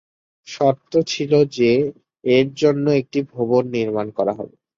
[0.47, 1.71] শর্ত ছিল যে
[2.23, 4.55] এর জন্য একটি ভবন নির্মাণ করা হবে।